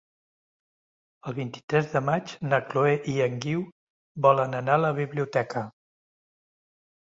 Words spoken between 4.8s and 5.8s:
la biblioteca.